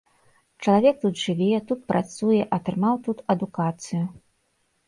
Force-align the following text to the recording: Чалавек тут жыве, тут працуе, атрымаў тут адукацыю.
Чалавек 0.63 0.95
тут 1.03 1.19
жыве, 1.23 1.49
тут 1.71 1.79
працуе, 1.91 2.39
атрымаў 2.57 2.95
тут 3.09 3.17
адукацыю. 3.35 4.03